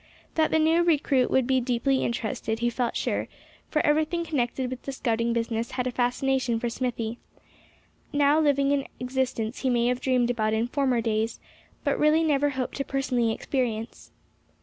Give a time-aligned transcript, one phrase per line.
[0.33, 3.27] That the new recruit would be deeply interested, he felt sure;
[3.69, 7.19] for everything connected with the scouting business had a fascination for Smithy;
[8.11, 11.39] now living an existence he may have dreamed about in former days,
[11.83, 14.11] but really never hoped to personally experience.